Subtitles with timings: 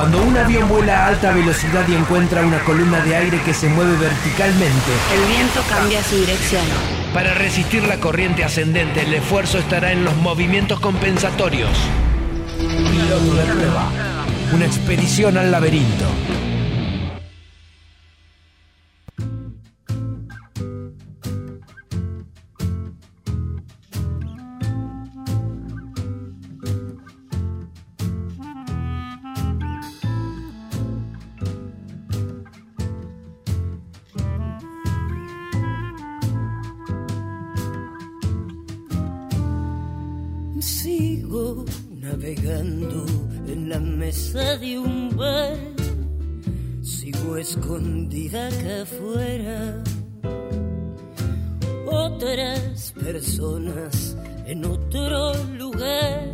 [0.00, 3.68] Cuando un avión vuela a alta velocidad y encuentra una columna de aire que se
[3.68, 6.62] mueve verticalmente, El viento cambia su dirección.
[7.12, 11.68] para resistir la corriente ascendente, el esfuerzo estará en los movimientos compensatorios.
[12.56, 13.90] Piloto de prueba.
[14.54, 16.06] Una expedición al laberinto.
[40.60, 43.06] Sigo navegando
[43.48, 45.56] en la mesa de un bar.
[46.82, 49.82] Sigo escondida acá afuera.
[51.86, 56.28] Otras personas en otro lugar.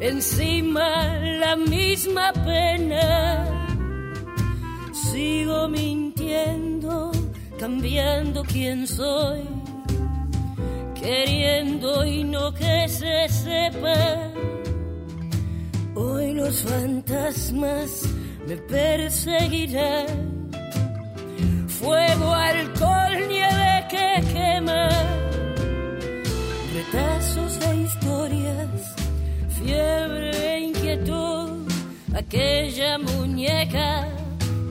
[0.00, 3.84] Encima la misma pena.
[4.94, 7.12] Sigo mintiendo,
[7.58, 9.57] cambiando quién soy
[11.08, 14.30] queriendo y no que se sepa.
[15.94, 17.90] Hoy los fantasmas
[18.46, 20.06] me perseguirán.
[21.66, 24.88] Fuego, alcohol, nieve que quema.
[26.76, 28.80] Retazos de historias,
[29.58, 31.48] fiebre e inquietud.
[32.14, 34.08] Aquella muñeca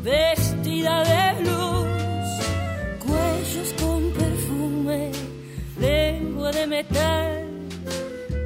[0.04, 1.97] vestida de luz,
[6.52, 7.46] de metal,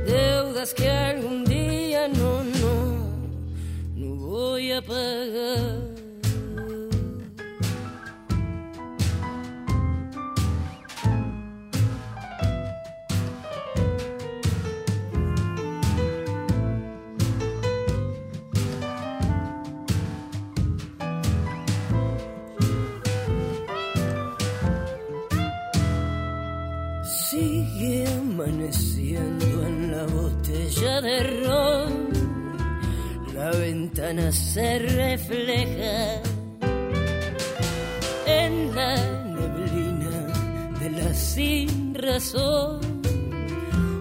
[0.06, 3.06] deudas que algún día no, no,
[3.96, 5.91] no voy a pagar.
[34.32, 36.22] Se refleja
[38.26, 40.16] en la neblina
[40.80, 42.80] de la sin razón.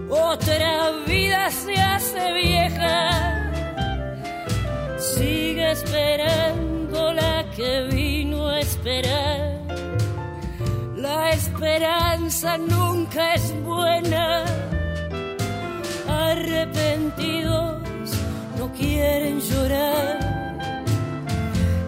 [0.09, 3.51] Otra vida se hace vieja.
[4.97, 9.61] Sigue esperando la que vino a esperar.
[10.95, 14.45] La esperanza nunca es buena.
[16.07, 17.80] Arrepentidos
[18.61, 20.19] no quieren llorar.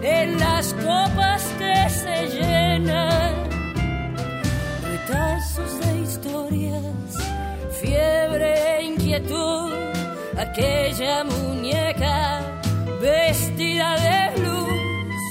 [0.02, 3.32] En las copas que se llenan,
[4.90, 7.10] retazos de historias,
[7.80, 9.72] fiebre e inquietud.
[10.36, 12.40] Aquella muñeca
[13.00, 15.22] vestida de luz,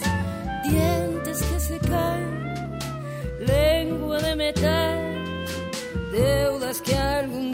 [0.69, 2.79] dientes que se caen
[3.53, 4.97] lengua de metal,
[6.13, 7.52] deudas que algún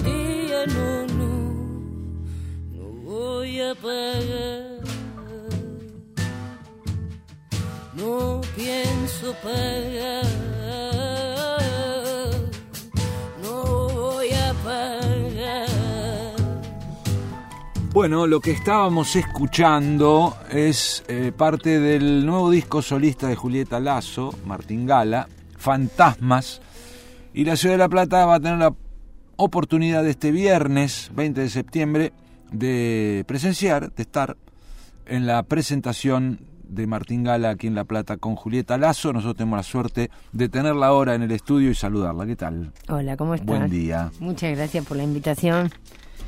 [7.94, 10.26] No pienso pagar,
[13.44, 15.68] no voy a pagar.
[17.94, 24.34] Bueno, lo que estábamos escuchando es eh, parte del nuevo disco solista de Julieta Lazo,
[24.48, 26.60] Martín Gala, Fantasmas.
[27.36, 28.74] Y la Ciudad de La Plata va a tener la
[29.36, 32.14] oportunidad de este viernes 20 de septiembre
[32.52, 34.38] de presenciar, de estar
[35.06, 39.12] en la presentación de Martín Gala aquí en La Plata con Julieta Lazo.
[39.12, 42.26] Nosotros tenemos la suerte de tenerla ahora en el estudio y saludarla.
[42.26, 42.72] ¿Qué tal?
[42.88, 43.48] Hola, ¿cómo estás?
[43.48, 44.12] Buen día.
[44.20, 45.72] Muchas gracias por la invitación.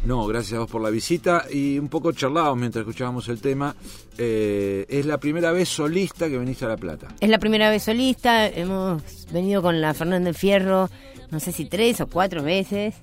[0.04, 3.76] No, gracias a vos por la visita y un poco charlábamos mientras escuchábamos el tema.
[4.18, 7.10] Eh, es la primera vez solista que venís a La Plata.
[7.20, 10.90] Es la primera vez solista, hemos venido con la Fernández Fierro,
[11.30, 12.96] no sé si tres o cuatro veces,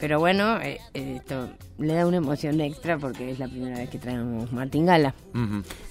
[0.00, 3.90] pero bueno, eh, eh, esto le da una emoción extra porque es la primera vez
[3.90, 5.14] que traemos Martín Gala.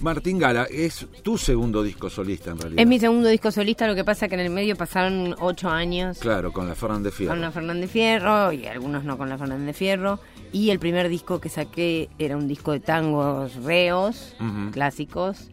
[0.00, 2.80] Martín Gala, es tu segundo disco solista en realidad.
[2.82, 6.18] Es mi segundo disco solista, lo que pasa que en el medio pasaron ocho años
[6.18, 7.32] Claro, con la Fernández Fierro.
[7.32, 10.18] con la Fernández Fierro y algunos no con la Fernández Fierro.
[10.52, 14.34] Y el primer disco que saqué era un disco de tangos reos,
[14.72, 15.48] clásicos,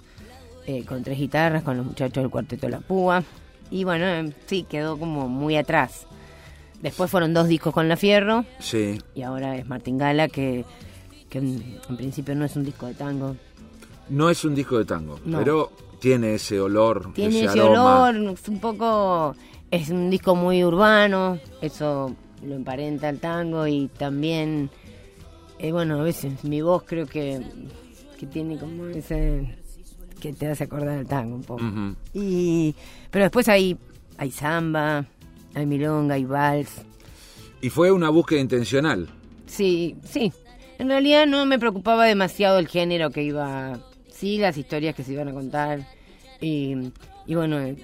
[0.65, 3.23] eh, con tres guitarras, con los muchachos del Cuarteto La Púa.
[3.69, 6.06] Y bueno, eh, sí, quedó como muy atrás.
[6.81, 10.63] Después fueron dos discos con La Fierro Sí, y ahora es Martín Gala, que,
[11.29, 13.35] que en, en principio no es un disco de tango.
[14.09, 15.39] no es un disco de tango, No.
[15.39, 18.09] pero tiene ese olor, Tiene ese, ese aroma.
[18.09, 19.35] olor, es un poco.
[19.71, 22.15] Es un disco muy urbano, eso
[22.45, 24.69] lo emparenta al tango y también.
[25.59, 27.41] eh, bueno, a veces mi voz creo que
[28.19, 29.57] que tiene como ese
[30.21, 31.63] que te hace acordar al tango un poco.
[32.13, 32.73] Y
[33.11, 33.75] pero después hay
[34.17, 35.05] hay samba,
[35.57, 36.69] hay milonga, hay vals.
[37.61, 39.09] Y fue una búsqueda intencional.
[39.47, 40.31] Sí, sí.
[40.77, 45.13] En realidad no me preocupaba demasiado el género que iba, sí, las historias que se
[45.13, 45.87] iban a contar.
[46.39, 46.75] Y,
[47.25, 47.75] y bueno, eh,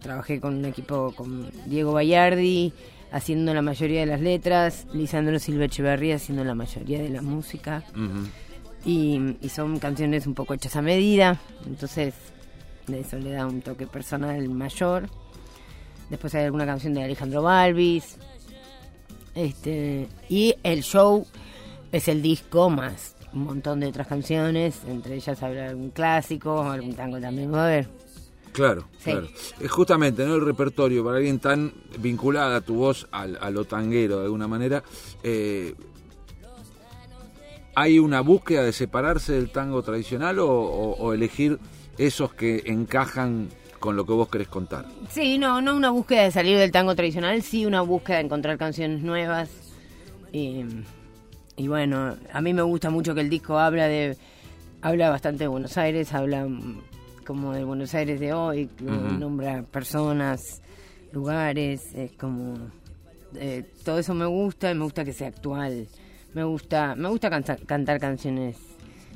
[0.00, 2.72] trabajé con un equipo con Diego Bayardi
[3.10, 7.84] haciendo la mayoría de las letras, Lisandro Silva Echeverría haciendo la mayoría de la música.
[8.84, 12.14] Y, y son canciones un poco hechas a medida, entonces
[12.86, 15.08] de eso le da un toque personal mayor.
[16.12, 18.18] Después hay alguna canción de Alejandro Balvis.
[19.34, 21.26] Este, y el show
[21.90, 26.94] es el disco más un montón de otras canciones, entre ellas habrá algún clásico, algún
[26.94, 27.88] tango también va a haber.
[28.52, 29.10] Claro, Sí.
[29.10, 29.26] claro.
[29.58, 30.34] Es justamente, ¿no?
[30.34, 34.82] El repertorio, para alguien tan vinculada tu voz al- a, lo tanguero de alguna manera,
[35.22, 35.74] eh,
[37.74, 41.58] ¿hay una búsqueda de separarse del tango tradicional o, o- o elegir
[41.96, 43.48] esos que encajan
[43.82, 44.86] con lo que vos querés contar?
[45.10, 48.56] Sí, no, no una búsqueda de salir del tango tradicional, sí una búsqueda de encontrar
[48.56, 49.50] canciones nuevas.
[50.32, 50.64] Y,
[51.56, 54.16] y bueno, a mí me gusta mucho que el disco habla de
[54.80, 56.46] habla bastante de Buenos Aires, habla
[57.26, 58.90] como de Buenos Aires de hoy, Ujú.
[59.18, 60.40] nombra personas,
[61.12, 62.54] lugares, es como
[63.34, 65.88] eh, todo eso me gusta, y me gusta que sea actual.
[66.34, 68.56] Me gusta, me gusta canta- cantar canciones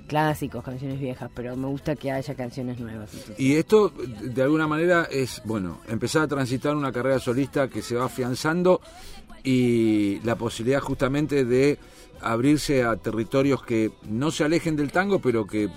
[0.07, 3.13] clásicos, canciones viejas, pero me gusta que haya canciones nuevas.
[3.13, 7.83] entonces- Y esto, de alguna manera, es, bueno, empezar a transitar una carrera solista que
[7.83, 8.81] se va afianzando
[9.45, 11.79] y la posibilidad justamente de
[12.21, 15.69] abrirse a territorios que no se alejen del tango, pero que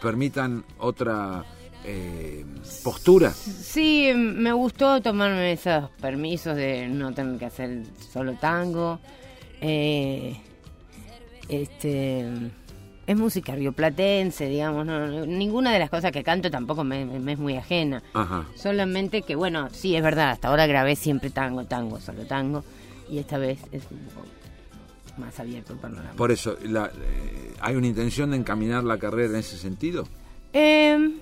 [0.00, 1.44] permitan otra
[1.84, 2.44] eh,
[2.82, 3.30] postura.
[3.32, 7.82] Sí, me gustó tomarme esos permisos de no tener que hacer
[8.12, 8.98] solo tango.
[9.60, 10.36] Eh,
[11.48, 12.26] este
[13.08, 17.32] es música rioplatense, digamos, no, no- ninguna de las cosas que canto tampoco me, me
[17.32, 18.02] es muy ajena.
[18.12, 18.44] Ajá.
[18.54, 22.62] Solamente que, bueno, sí, es verdad, hasta ahora grabé siempre tango, tango, solo tango,
[23.10, 24.26] y esta vez es un poco
[25.16, 26.12] más abierto el panorama.
[26.16, 30.06] Por eso, la- eh, ¿hay una intención de encaminar la carrera en ese sentido?
[30.52, 31.16] Eh,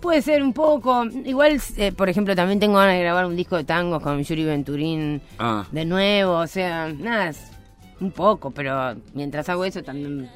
[0.00, 1.04] puede ser un poco.
[1.04, 4.44] Igual, eh, por ejemplo, también tengo ganas de grabar un disco de tangos con Yuri
[4.44, 6.38] Venturín Ah, de nuevo.
[6.38, 7.32] O sea, nada,
[8.00, 10.30] un poco, pero mientras hago eso también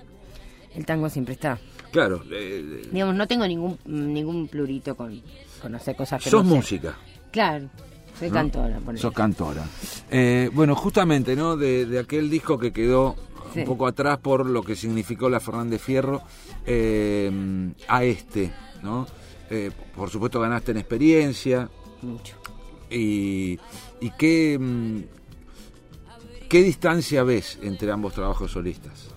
[0.74, 1.58] el tango siempre está.
[1.90, 2.22] claro.
[2.30, 5.20] eh, Digamos, no tengo ningún ningún plurito con,
[5.60, 6.56] con hacer cosas que sos no sé.
[6.56, 6.96] música.
[7.30, 7.68] Claro,
[8.18, 8.34] soy ¿no?
[8.34, 8.78] cantora.
[8.80, 9.00] ponele.
[9.00, 9.64] Sos cantora.
[10.10, 11.56] Eh, bueno, justamente, ¿no?
[11.56, 13.16] De, de aquel disco que quedó
[13.52, 13.58] Sí.
[13.60, 16.22] un poco atrás por lo que significó la Fernández Fierro
[16.64, 17.30] eh,
[17.86, 18.50] a este,
[18.82, 19.06] ¿no?
[19.50, 21.68] Eh, por supuesto ganaste en experiencia
[22.00, 22.34] Mucho.
[22.90, 23.58] y,
[24.00, 25.00] y qué, mm,
[26.48, 29.10] qué distancia ves entre ambos trabajos solistas.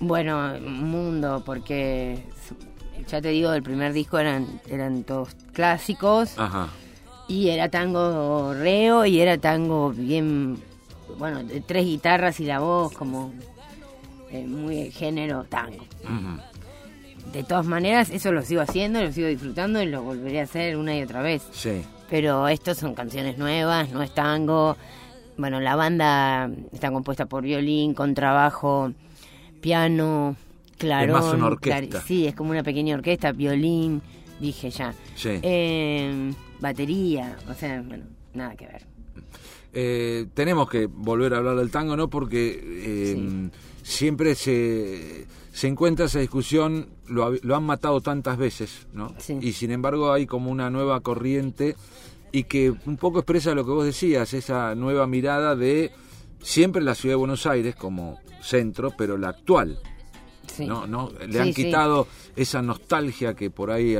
[0.00, 2.22] Bueno, un mundo, porque
[3.08, 6.38] ya te digo, el primer disco eran, eran todos clásicos.
[6.38, 6.68] Ajá.
[7.26, 10.58] Y era tango reo y era tango bien,
[11.18, 13.32] bueno, de tres guitarras y la voz como
[14.30, 15.84] eh, muy género tango.
[17.32, 20.76] De todas maneras, eso lo sigo haciendo, lo sigo disfrutando y lo volveré a hacer
[20.76, 21.46] una y otra vez.
[21.52, 21.82] Sí.
[22.08, 24.76] Pero estos son canciones nuevas, no es tango.
[25.36, 28.92] Bueno, la banda está compuesta por violín, contrabajo,
[29.60, 30.36] piano,
[30.76, 31.12] clarón.
[31.12, 32.00] más una orquesta.
[32.02, 34.02] sí, es como una pequeña orquesta, violín,
[34.40, 34.94] dije ya.
[35.14, 35.30] Sí.
[35.42, 38.86] Eh, batería, o sea, bueno, nada que ver.
[39.72, 42.08] Eh, tenemos que volver a hablar del tango, ¿no?
[42.08, 43.50] Porque eh,
[43.82, 49.14] siempre se, se encuentra esa discusión, lo, lo han matado tantas veces, ¿no?
[49.18, 49.38] Sí.
[49.40, 51.76] Y sin embargo hay como una nueva corriente
[52.32, 55.92] y que un poco expresa lo que vos decías, esa nueva mirada de
[56.42, 59.78] siempre la ciudad de Buenos Aires como centro, pero la actual,
[60.46, 60.66] Sí.
[60.66, 60.86] ¿no?
[60.86, 61.10] ¿no?
[61.26, 61.64] Le Sí, han sí.
[61.64, 63.96] quitado esa nostalgia que por ahí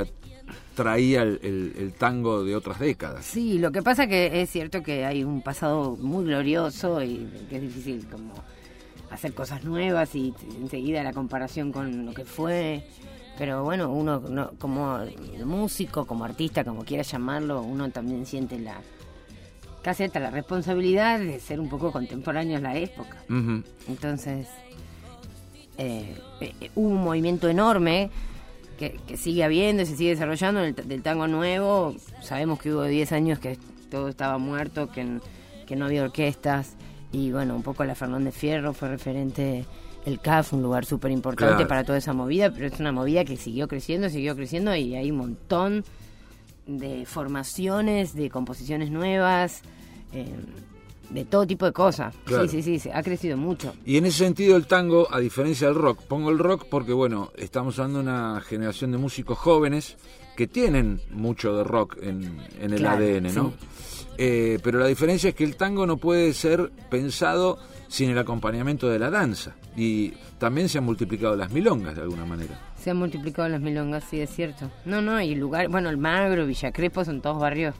[0.75, 3.25] traía el, el- el tango de otras décadas.
[3.25, 7.57] Sí, lo que pasa que es cierto que hay un pasado muy glorioso y que
[7.57, 8.33] es difícil como
[9.11, 12.87] hacer cosas nuevas y enseguida la comparación con lo que fue.
[13.37, 14.99] Pero bueno, uno no- como
[15.45, 18.80] músico, como artista, como quiera llamarlo, uno también siente la
[19.88, 23.16] casi hasta la responsabilidad de ser un poco contemporáneo a la época.
[23.88, 24.47] Entonces,
[25.78, 28.11] eh, eh, eh, hubo un movimiento enorme
[28.78, 31.97] que, que sigue habiendo y se sigue desarrollando del, del tango nuevo.
[32.21, 33.57] Sabemos que hubo 10 años que
[33.90, 35.21] todo estaba muerto, que,
[35.66, 36.75] que no había orquestas.
[37.11, 39.64] Y bueno, un poco la Fernández Fierro fue referente,
[40.04, 41.66] el CAF, un lugar súper importante Claro.
[41.66, 45.11] para toda esa movida, pero es una movida que siguió creciendo, siguió creciendo y hay
[45.11, 45.83] un montón
[46.66, 49.62] de formaciones, de composiciones nuevas.
[50.12, 50.27] Eh,
[51.11, 52.15] de todo tipo de cosas.
[52.25, 52.47] Claro.
[52.49, 53.75] Sí, sí, sí, ha crecido mucho.
[53.85, 57.31] Y en ese sentido el tango, a diferencia del rock, pongo el rock porque, bueno,
[57.37, 59.97] estamos hablando de una generación de músicos jóvenes
[60.37, 63.53] que tienen mucho de rock en, en el Claro, ADN, ¿no?
[64.19, 68.88] Eh, pero la diferencia es que el tango no puede ser pensado sin el acompañamiento
[68.88, 69.57] de la danza.
[69.77, 72.61] Y también se han multiplicado las milongas de alguna manera.
[72.79, 74.71] Se han multiplicado las milongas, sí, es cierto.
[74.85, 77.75] No, no, y lugar, bueno, el Magro, Villa Crespo son todos barrios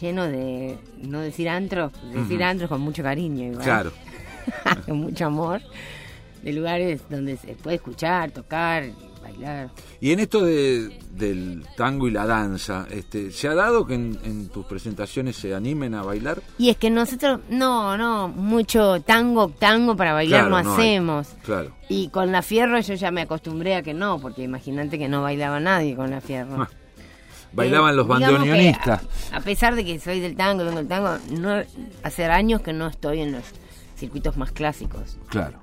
[0.00, 3.64] llenos de, no decir antros, decir antros con mucho cariño, igual.
[3.64, 3.92] Claro.
[4.86, 5.60] con mucho amor,
[6.42, 8.84] de lugares donde se puede escuchar, tocar,
[9.22, 9.70] bailar.
[10.00, 14.18] Y en esto de, del tango y la danza, este, ¿se ha dado que en,
[14.24, 16.40] en tus presentaciones se animen a bailar?
[16.58, 20.80] Y es que nosotros, no, no, mucho tango, tango para bailar Claro, no, no hay.
[20.80, 21.28] hacemos.
[21.44, 21.72] Claro.
[21.88, 25.22] Y con la fierro yo ya me acostumbré a que no, porque imagínate que no
[25.22, 26.66] bailaba nadie con la fierro.
[27.52, 29.02] Bailaban los bandoneonistas.
[29.32, 31.60] A, a pesar de que soy del tango, vengo del tango, no,
[32.02, 33.42] hace años que no estoy en los
[33.96, 35.16] circuitos más clásicos.
[35.28, 35.58] Claro.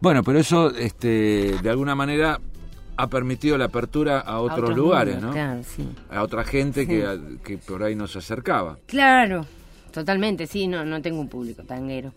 [0.00, 2.40] Bueno, pero eso, este, de alguna manera,
[2.96, 5.32] ha permitido la apertura a A otros, lugares, mundos, ¿no?
[5.34, 5.88] Claro, sí.
[6.10, 8.78] A otra gente que, a- que por ahí no se acercaba.
[8.86, 9.46] Claro,
[9.92, 12.12] totalmente, sí, no, no tengo un público tanguero.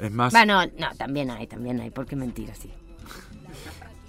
[0.00, 2.70] Es más, Bueno, no, también hay, también hay, ¿por qué mentir así?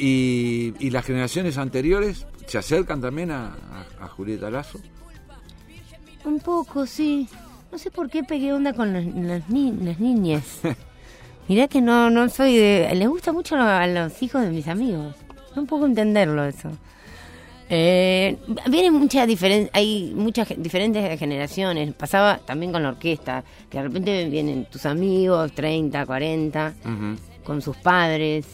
[0.01, 3.47] Y, y las generaciones anteriores se acercan también a,
[3.99, 4.79] a- a Julieta Lazo.
[6.25, 7.27] Un poco, sí.
[7.71, 10.43] No sé por qué pegué onda con las, las, ni- las niñas.
[11.47, 12.89] Mirá que no, no soy de...
[12.95, 15.15] Les gusta mucho a los hijos de mis amigos.
[15.55, 16.69] No puedo entenderlo eso.
[17.73, 18.37] Eh,
[18.69, 21.93] vienen muchas diferen hay muchas diferentes generaciones.
[21.93, 27.43] Pasaba también con la orquesta, que de repente vienen tus amigos, 30, 40, Ujú.
[27.45, 28.45] con sus padres,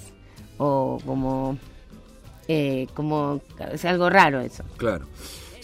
[0.58, 1.58] o como...
[2.48, 3.42] Eh, como...
[3.72, 4.64] Es algo raro eso.
[4.78, 5.06] Claro.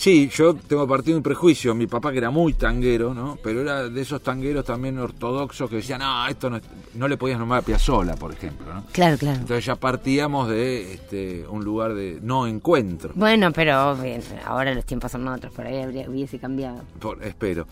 [0.03, 1.73] Sí, yo tengo partido un prejuicio.
[1.73, 3.37] Mi papá que era muy tanguero, ¿no?
[3.41, 6.63] Pero era de esos tangueros también ortodoxos que decían, no, esto no, es-".
[6.95, 8.83] no le podías nombrar a Piazzolla, por ejemplo, ¿no?
[8.91, 9.39] Claro, claro.
[9.39, 13.11] Entonces ya partíamos de este, un lugar de no encuentro.
[13.15, 16.81] Bueno, pero bien, ahora los tiempos son otros, por ahí habría, hubiese cambiado.
[16.99, 17.65] Por- espero.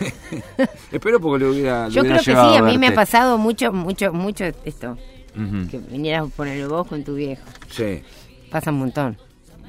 [0.90, 1.88] espero porque le hubiera.
[1.88, 4.96] Yo hubiera creo que sí, llevado a mí me ha pasado mucho, mucho, mucho esto.
[5.70, 7.42] Que vinieras a poner vos con tu viejo.
[7.70, 8.00] Sí,
[8.50, 9.16] Pasa un montón.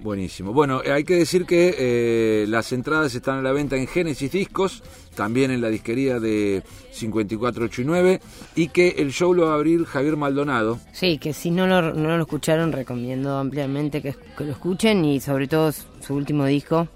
[0.04, 0.54] buenísimo.
[0.54, 4.32] Bueno, eh, hay que decir que eh, las entradas están a la venta en Génesis
[4.32, 4.82] Discos,
[5.16, 8.20] también en la disquería de 5489,
[8.56, 10.80] y que el show lo va a abrir Javier Maldonado.
[10.94, 15.20] Sí, que si no lo, no lo escucharon, recomiendo ampliamente que, que lo escuchen y
[15.20, 16.88] sobre todo su su último disco,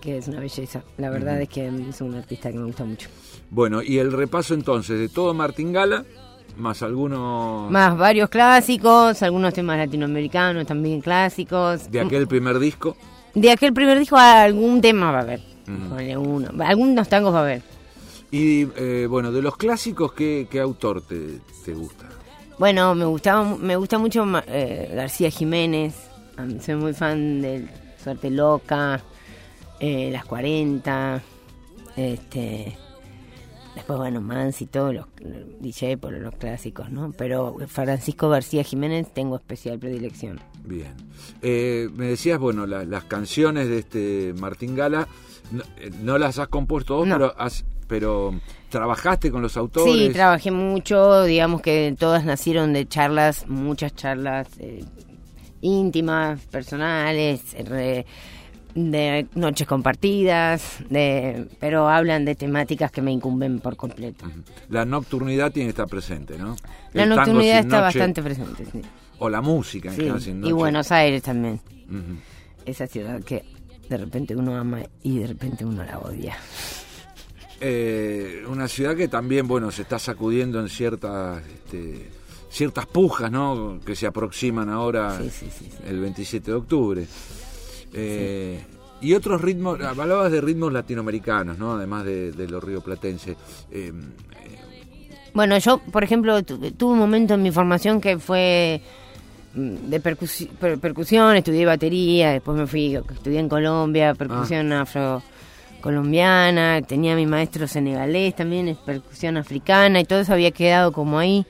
[0.00, 0.82] que es una belleza.
[0.98, 3.08] La verdad es que es un artista que me gusta mucho.
[3.50, 6.04] Bueno, y el repaso entonces de todo Martín Gala,
[6.56, 11.90] más algunos Más varios clásicos, algunos temas latinoamericanos también clásicos.
[11.90, 12.96] de aquel primer disco.
[13.34, 15.40] De aquel primer disco algún tema va a haber.
[15.68, 16.48] Uno.
[16.64, 17.62] Algunos tangos va a haber.
[18.30, 22.06] Y eh, bueno, de los clásicos, ¿qué, qué autor te, te gusta?
[22.58, 25.94] Bueno, me gustaba, me gusta mucho eh, García Jiménez.
[26.60, 27.68] Soy muy fan de
[28.02, 29.00] Suerte Loca,
[29.80, 31.22] eh, Las 40,
[31.96, 32.76] este,
[33.76, 35.04] después bueno Mans y todos los
[35.60, 37.12] DJ por los clásicos, ¿no?
[37.16, 40.40] Pero Francisco García Jiménez tengo especial predilección.
[40.64, 40.92] Bien.
[41.42, 45.06] Eh, me decías, bueno, la- las canciones de este Martín Gala,
[45.52, 47.14] no, eh, no las has compuesto vos, No.
[47.14, 48.34] pero, has- pero
[48.68, 49.94] trabajaste con los autores.
[49.94, 54.84] Sí, trabajé mucho, digamos que todas nacieron de charlas, muchas charlas eh,
[55.60, 58.06] íntimas, personales, re-
[58.76, 64.26] de noches compartidas, de, pero hablan de temáticas que me incumben por completo.
[64.68, 66.54] La nocturnidad tiene que estar presente, ¿no?
[66.92, 68.82] La El nocturnidad está noche, bastante presente, sí.
[69.18, 70.50] O la música en Sí, general sin noche.
[70.50, 71.58] Y Buenos Aires también,
[72.66, 73.44] esa ciudad que
[73.88, 76.36] de repente uno ama y de repente uno la odia.
[77.60, 82.10] Eh, una ciudad que también, bueno, se está sacudiendo en ciertas, este,
[82.50, 83.80] ciertas pujas, ¿no?
[83.86, 85.48] Que se aproximan ahora sí.
[85.86, 87.06] el 27 de octubre.
[87.96, 88.60] Eh,
[89.00, 91.72] Y otros ritmos, hablabas de ritmos latinoamericanos, ¿no?
[91.74, 93.36] Además de, de los rioplatenses.
[93.70, 93.92] Eh,
[95.34, 98.80] Bueno, yo, por ejemplo, tu- tuve un momento en mi formación que fue
[99.54, 106.80] mm, de percusi- per- percusión, estudié batería, después me fui, estudié en Colombia, percusión afro-colombiana,
[106.82, 111.44] tenía mi maestro senegalés también, es percusión africana y todo eso había quedado como ahí.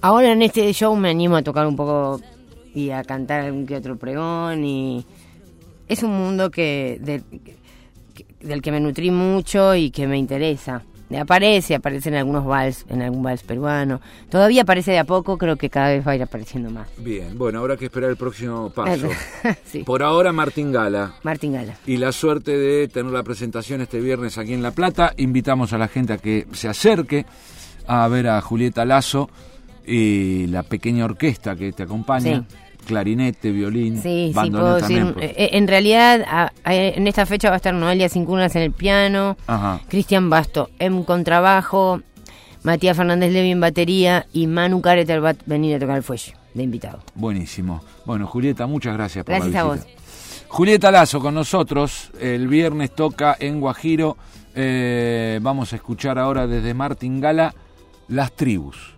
[0.00, 2.20] Ahora en este show me animo a tocar un poco
[2.74, 5.04] y a cantar algún que otro pregón y
[5.88, 7.24] es un mundo que, del-
[8.14, 10.82] que- del que me nutrí mucho y que me interesa.
[11.20, 14.00] aparece, aparece en algunos vals, en algún vals peruano.
[14.28, 16.88] Todavía aparece de a poco, creo que cada vez va a ir apareciendo más.
[16.98, 19.08] Bien, bueno, habrá que esperar el próximo paso.
[19.66, 19.84] sí.
[19.84, 21.14] Por ahora, Martín Gala.
[21.22, 21.74] Martín Gala.
[21.86, 25.12] Y la suerte de tener la presentación este viernes aquí en La Plata.
[25.16, 27.24] Invitamos a la gente a que se acerque
[27.86, 29.30] a ver a Julieta Lazo
[29.86, 32.44] y la pequeña orquesta que te acompaña.
[32.48, 32.56] Sí.
[32.86, 34.52] Clarinete, violín, Sí, decir.
[34.52, 35.12] también.
[35.14, 35.30] pues.
[35.36, 38.72] eh, En realidad, a- a- en esta fecha va a estar Noelia Cincunas en el
[38.72, 39.36] piano.
[39.88, 42.00] Cristian Basto en contrabajo,
[42.62, 46.34] Matías Fernández Levi en batería y Manu Careter va a venir a tocar el fuelle
[46.54, 47.00] de invitado.
[47.14, 47.82] Buenísimo.
[48.06, 49.90] Bueno, Julieta, muchas gracias por Gracias la a visita.
[50.48, 52.10] Julieta Lazo con nosotros.
[52.20, 54.16] El viernes toca en Guajiro.
[54.54, 57.54] Eh, vamos a escuchar ahora desde Martín Gala
[58.08, 58.94] Las Tribus.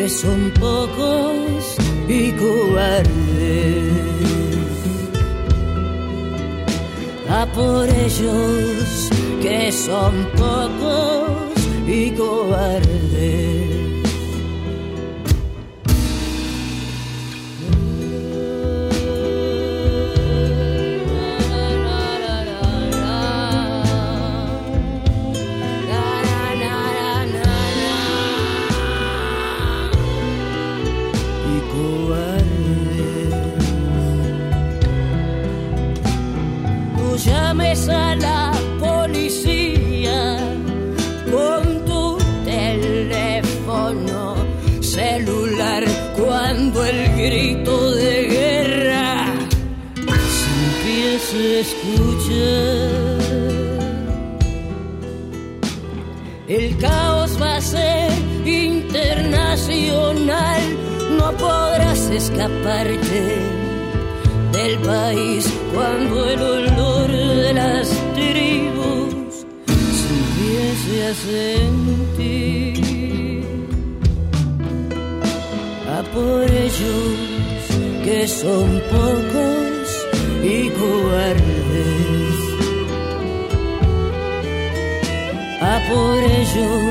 [0.00, 1.76] Que son pocos
[2.08, 3.10] y cobardes.
[7.28, 9.10] A por ellos
[9.42, 11.52] que son pocos
[11.86, 13.09] y cobardes.
[56.48, 58.10] El caos va a ser
[58.44, 60.60] internacional,
[61.16, 63.38] no podrás escaparte
[64.52, 69.46] del país cuando el olor de las tribus
[69.98, 72.80] se empiece a sentir.
[75.88, 77.30] A por ellos
[78.04, 80.06] que son pocos
[80.42, 82.09] y cobardes.
[85.90, 86.82] Por ellos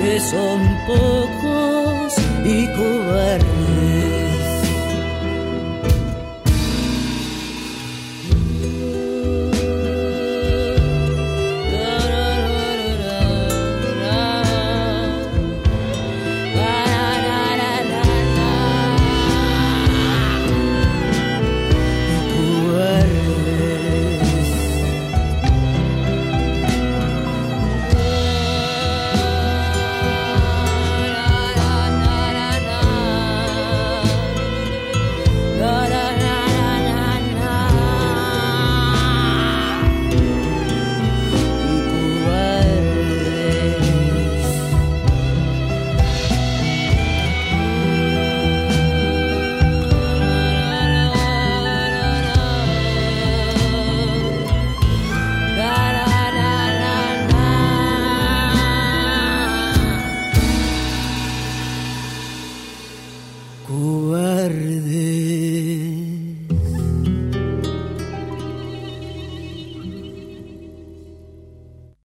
[0.00, 4.33] que son pocos y cobardes.